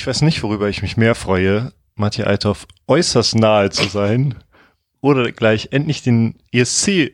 [0.00, 4.34] ich weiß nicht, worüber ich mich mehr freue, Matthias Althoff äußerst nahe zu sein
[5.02, 7.12] oder gleich endlich den ESC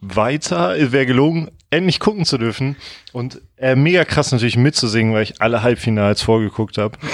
[0.00, 2.74] weiter, wäre gelungen, endlich gucken zu dürfen
[3.12, 6.98] und äh, mega krass natürlich mitzusingen, weil ich alle Halbfinals vorgeguckt habe.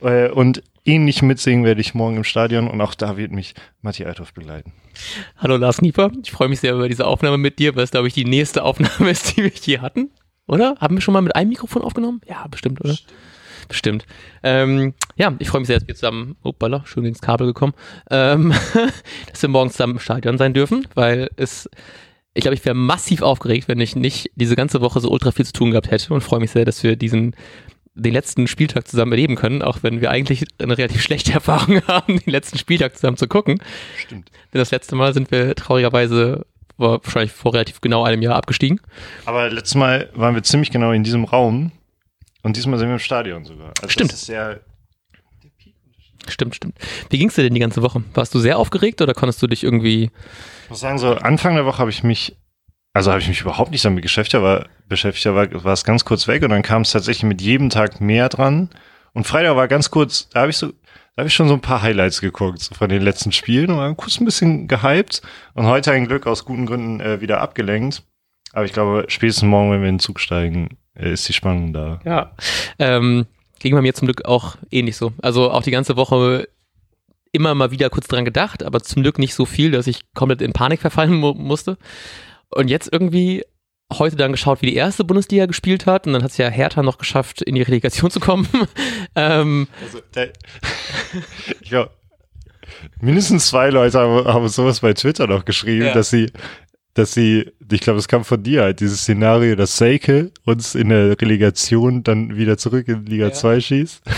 [0.00, 4.10] Äh, und ähnlich mitsingen werde ich morgen im Stadion und auch da wird mich Matthias
[4.10, 4.72] Althoff begleiten.
[5.38, 8.06] Hallo Lars Nieper, ich freue mich sehr über diese Aufnahme mit dir, weil es glaube
[8.06, 10.10] ich die nächste Aufnahme ist, die wir hier hatten.
[10.46, 10.76] Oder?
[10.80, 12.20] Haben wir schon mal mit einem Mikrofon aufgenommen?
[12.26, 12.90] Ja, bestimmt, oder?
[12.90, 13.14] Bestimmt.
[13.68, 14.06] bestimmt.
[14.42, 17.74] Ähm, ja, ich freue mich sehr, dass wir zusammen, hoppala, schön ins Kabel gekommen,
[18.10, 18.54] ähm,
[19.30, 21.68] dass wir morgen zusammen im Stadion sein dürfen, weil es
[22.36, 25.46] ich glaube, ich wäre massiv aufgeregt, wenn ich nicht diese ganze Woche so ultra viel
[25.46, 27.34] zu tun gehabt hätte und freue mich sehr, dass wir diesen
[27.94, 32.20] den letzten Spieltag zusammen erleben können, auch wenn wir eigentlich eine relativ schlechte Erfahrung haben,
[32.20, 33.58] den letzten Spieltag zusammen zu gucken.
[33.96, 34.30] Stimmt.
[34.52, 36.44] Denn das letzte Mal sind wir traurigerweise
[36.76, 38.80] war wahrscheinlich vor relativ genau einem Jahr abgestiegen.
[39.24, 41.72] Aber letztes Mal waren wir ziemlich genau in diesem Raum
[42.42, 43.72] und diesmal sind wir im Stadion sogar.
[43.80, 44.12] Also stimmt.
[44.12, 44.56] Das ist ja
[46.28, 46.76] Stimmt, stimmt.
[47.10, 48.02] Wie ging es dir denn die ganze Woche?
[48.14, 50.10] Warst du sehr aufgeregt oder konntest du dich irgendwie
[50.66, 52.36] ich muss sagen, so Anfang der Woche habe ich mich,
[52.92, 56.26] also habe ich mich überhaupt nicht damit beschäftigt, aber beschäftigt, war, war es ganz kurz
[56.26, 58.68] weg und dann kam es tatsächlich mit jedem Tag mehr dran.
[59.16, 61.62] Und Freitag war ganz kurz, da habe ich so, da habe ich schon so ein
[61.62, 65.22] paar Highlights geguckt so von den letzten Spielen und war kurz ein bisschen gehypt
[65.54, 68.02] und heute ein Glück aus guten Gründen äh, wieder abgelenkt.
[68.52, 71.72] Aber ich glaube, spätestens morgen, wenn wir in den Zug steigen, äh, ist die Spannung
[71.72, 71.98] da.
[72.04, 72.32] Ja.
[72.78, 73.24] Ähm,
[73.58, 75.14] ging bei mir zum Glück auch ähnlich so.
[75.22, 76.46] Also auch die ganze Woche
[77.32, 80.42] immer mal wieder kurz dran gedacht, aber zum Glück nicht so viel, dass ich komplett
[80.42, 81.78] in Panik verfallen mu musste.
[82.50, 83.44] Und jetzt irgendwie
[83.92, 86.82] heute dann geschaut, wie die erste Bundesliga gespielt hat und dann hat es ja Hertha
[86.82, 88.48] noch geschafft, in die Relegation zu kommen.
[89.14, 90.32] ähm, also, der,
[91.60, 91.90] ich glaube,
[93.00, 95.94] mindestens zwei Leute haben, haben sowas bei Twitter noch geschrieben, ja.
[95.94, 96.32] dass sie
[96.96, 100.88] dass sie, ich glaube, es kam von dir halt, dieses Szenario, dass Seike uns in
[100.88, 103.32] der Relegation dann wieder zurück in Liga ja.
[103.32, 104.02] 2 schießt.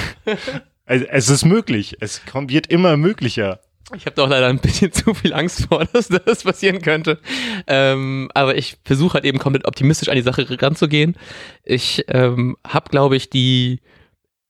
[0.91, 1.99] Es ist möglich.
[2.01, 3.61] Es kommt, wird immer möglicher.
[3.97, 7.19] Ich habe doch leider ein bisschen zu viel Angst vor, dass das passieren könnte.
[7.67, 11.17] Ähm, aber ich versuche halt eben komplett optimistisch an die Sache ranzugehen.
[11.65, 13.81] Ich ähm, habe, glaube ich, die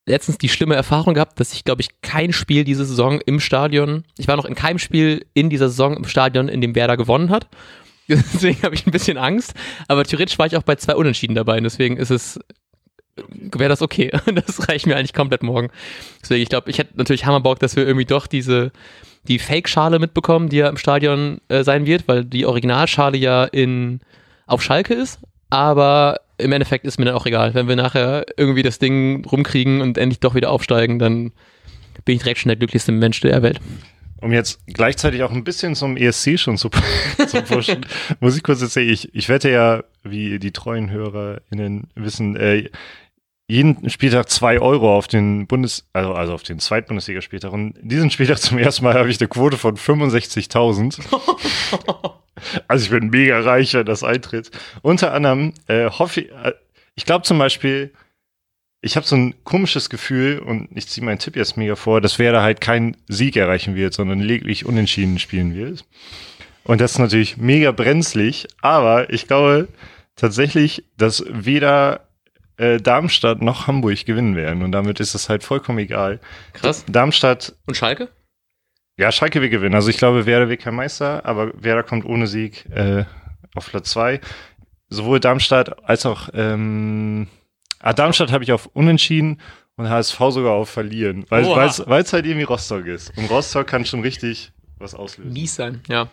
[0.07, 4.05] letztens die schlimme Erfahrung gehabt, dass ich, glaube ich, kein Spiel diese Saison im Stadion,
[4.17, 7.31] ich war noch in keinem Spiel in dieser Saison im Stadion, in dem Werder gewonnen
[7.31, 7.47] hat.
[8.09, 9.53] Deswegen habe ich ein bisschen Angst.
[9.87, 11.59] Aber theoretisch war ich auch bei zwei Unentschieden dabei.
[11.59, 12.41] Und deswegen ist es
[13.27, 14.11] wäre das okay.
[14.35, 15.71] Das reicht mir eigentlich komplett morgen.
[16.23, 18.73] Deswegen, ich glaube, ich hätte natürlich Hammer Bock, dass wir irgendwie doch diese,
[19.29, 24.01] die Fake-Schale mitbekommen, die ja im Stadion äh, sein wird, weil die Originalschale ja in,
[24.47, 25.21] auf Schalke ist.
[25.51, 27.55] Aber im Endeffekt ist mir dann auch egal.
[27.55, 31.33] Wenn wir nachher irgendwie das Ding rumkriegen und endlich doch wieder aufsteigen, dann
[32.05, 33.61] bin ich direkt schon der glücklichste Mensch der Welt.
[34.21, 36.71] Um jetzt gleichzeitig auch ein bisschen zum ESC schon zu,
[37.27, 37.87] zu pushen,
[38.21, 42.69] muss ich kurz erzählen, ich, ich wette ja, wie die treuen HörerInnen wissen, äh,
[43.49, 47.51] jeden Spieltag zwei Euro auf den Bundes, also, also auf den Zweitbundesligaspieltag.
[47.53, 51.01] Und diesen Spieltag zum ersten Mal habe ich eine Quote von 65.000.
[52.69, 54.51] also ich bin mega reich, wenn das eintritt.
[54.83, 56.53] Unter anderem äh, hoffe ich, äh,
[56.95, 57.91] ich glaube zum Beispiel,
[58.83, 62.19] ich habe so ein komisches Gefühl und ich ziehe meinen Tipp jetzt mega vor, dass
[62.19, 65.85] Werder halt keinen Sieg erreichen wird, sondern lediglich unentschieden spielen wird.
[66.65, 69.69] Und das ist natürlich mega brenzlig, aber ich glaube
[70.17, 72.08] tatsächlich, dass weder
[72.59, 74.63] äh, Darmstadt noch Hamburg gewinnen werden.
[74.63, 76.21] Und damit ist es halt vollkommen egal.
[76.53, 76.85] Krass.
[76.87, 77.55] Darmstadt.
[77.67, 78.09] Und Schalke?
[78.99, 79.75] Ja, Schalke will gewinnen.
[79.75, 83.05] Also ich glaube, Werder wird kein Meister, aber Werder kommt ohne Sieg äh,
[83.55, 84.21] auf Platz zwei.
[84.89, 87.29] Sowohl Darmstadt als auch ähm,
[87.79, 89.41] ah, Darmstadt habe ich auf Unentschieden
[89.77, 93.17] und HSV sogar auf Verlieren, weil es halt irgendwie Rostock ist.
[93.17, 95.33] Und Rostock kann schon richtig was auslösen.
[95.33, 96.09] Mies sein, ja.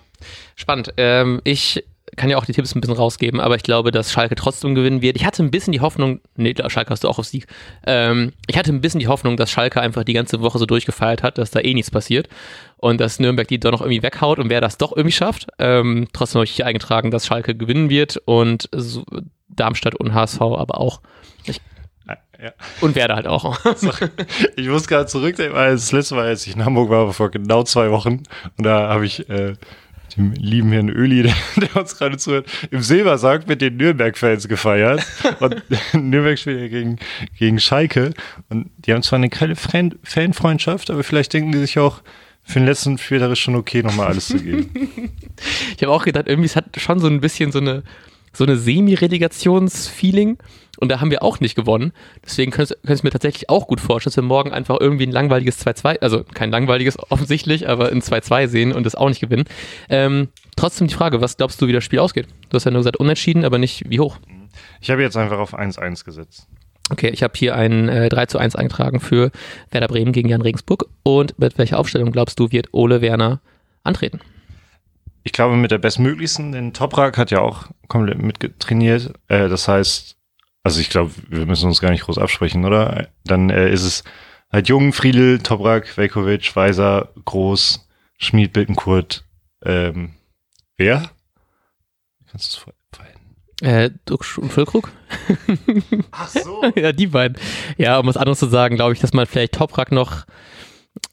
[0.56, 0.94] Spannend.
[0.98, 1.84] Ähm, ich
[2.16, 5.02] kann ja auch die Tipps ein bisschen rausgeben, aber ich glaube, dass Schalke trotzdem gewinnen
[5.02, 5.16] wird.
[5.16, 7.48] Ich hatte ein bisschen die Hoffnung, nee, Schalke hast du auch auf Sieg.
[7.86, 11.24] Ähm, ich hatte ein bisschen die Hoffnung, dass Schalke einfach die ganze Woche so durchgefeiert
[11.24, 12.30] hat, dass da eh nichts passiert
[12.78, 15.48] und dass Nürnberg die doch noch irgendwie weghaut und wer das doch irgendwie schafft.
[15.60, 19.04] Ähm, trotzdem habe ich hier eingetragen, dass Schalke gewinnen wird und so
[19.50, 21.02] Darmstadt und HSV aber auch.
[21.46, 21.60] Ich,
[22.42, 22.52] ja.
[22.82, 23.58] Und Werder halt auch.
[24.56, 27.64] ich muss gerade zurückdenken, weil das letzte Mal, als ich in Hamburg war, vor genau
[27.64, 28.24] zwei Wochen,
[28.58, 29.54] und da habe ich äh,
[30.16, 35.06] dem lieben Herrn Öli, der, der uns gerade zuhört, im Silbersack mit den Nürnberg-Fans gefeiert.
[35.40, 35.64] und
[35.94, 37.00] Nürnberg spielt ja gegen,
[37.38, 38.14] gegen Schalke.
[38.50, 42.02] Und die haben zwar eine keine Fan Fanfreundschaft, aber vielleicht denken die sich auch,
[42.48, 44.70] für den letzten Spieltag ist schon okay, nochmal alles zu geben.
[45.76, 47.84] ich habe auch gedacht, irgendwie es hat schon so ein bisschen so eine,
[48.36, 50.38] so eine Semi-Relegations-Feeling.
[50.78, 51.94] Und da haben wir auch nicht gewonnen.
[52.24, 55.66] Deswegen könnte ich mir tatsächlich auch gut vorstellen, dass wir morgen einfach irgendwie ein langweiliges
[55.66, 59.46] 2-2, also kein langweiliges offensichtlich, aber ein 2-2 sehen und das auch nicht gewinnen.
[59.90, 60.28] Ähm,
[60.58, 62.28] trotzdem die Frage, was glaubst du, wie das Spiel ausgeht?
[62.50, 64.18] Du hast ja nur gesagt unentschieden, aber nicht wie hoch.
[64.82, 66.48] Ich habe jetzt einfach auf 1-1 gesetzt.
[66.92, 69.32] Okay, ich habe hier ein äh, 3 zu 1 eingetragen für
[69.72, 70.86] Werder Bremen gegen Jan Regensburg.
[71.04, 73.40] Und mit welcher Aufstellung glaubst du, wird Ole Werner
[73.84, 74.20] antreten?
[75.26, 79.14] Ich glaube mit der bestmöglichsten, denn Toprak hat ja auch komplett mitgetrainiert.
[79.28, 80.18] Äh, das heißt,
[80.64, 83.10] also ich glaube, wir müssen uns gar nicht groß absprechen, oder?
[83.26, 84.04] Dann äh, ist es
[84.52, 89.26] halt Jung, Friedel, Toprak, Velkovic, Weiser, Groß, Schmied, Bittenkurt,
[89.64, 90.14] ähm,
[90.78, 91.10] wer?
[92.30, 92.76] Kannst du es
[93.62, 94.92] äh, Duxch und Füllkrug.
[96.12, 96.62] Ach so.
[96.76, 97.38] ja, die beiden.
[97.78, 100.26] Ja, um was anderes zu sagen, glaube ich, dass man vielleicht Toprak noch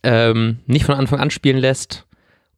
[0.03, 2.07] ähm, nicht von Anfang an spielen lässt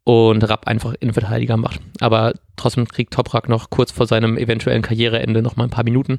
[0.05, 1.81] und Rapp einfach Innenverteidiger macht.
[2.01, 6.19] Aber trotzdem kriegt Toprak noch kurz vor seinem eventuellen Karriereende noch mal ein paar Minuten.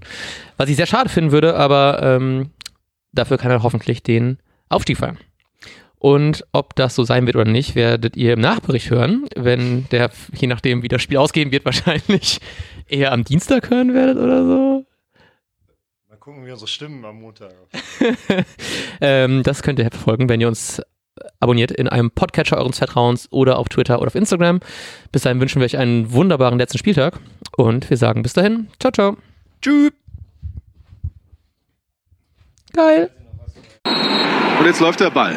[0.58, 2.50] Was ich sehr schade finden würde, aber ähm,
[3.14, 4.40] dafür kann er hoffentlich den
[4.70, 5.20] Aufstieg feiern.
[6.00, 10.12] Und ob das so sein wird oder nicht, werdet ihr im Nachbericht hören, wenn der,
[10.34, 12.40] je nachdem wie das Spiel ausgehen wird, wahrscheinlich
[12.88, 14.86] eher am Dienstag hören werdet oder so.
[16.10, 17.54] Mal gucken, wie unsere Stimmen am Montag.
[19.02, 20.82] ähm, das könnt ihr verfolgen, wenn ihr uns
[21.40, 24.60] abonniert in einem Podcatcher eures Vertrauens oder auf Twitter oder auf Instagram.
[25.12, 27.20] Bis dahin wünschen wir euch einen wunderbaren letzten Spieltag
[27.58, 28.68] und wir sagen bis dahin.
[28.80, 29.18] Ciao, ciao.
[29.62, 29.92] Tschüss.
[32.74, 33.10] Geil.
[34.60, 35.36] Und jetzt läuft der Ball.